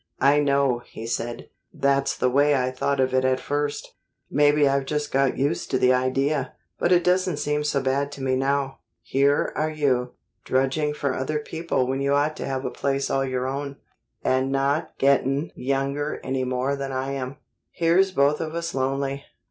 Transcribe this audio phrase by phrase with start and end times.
[0.19, 1.47] "I know," he said.
[1.71, 3.93] "That's the way I thought of it at first.
[4.31, 8.23] Maybe I've just got used to the idea, but it doesn't seem so bad to
[8.23, 8.79] me now.
[9.03, 13.23] Here are you, drudging for other people when you ought to have a place all
[13.23, 13.77] your own
[14.23, 17.37] and not gettin' younger any more than I am.
[17.69, 19.23] Here's both of us lonely.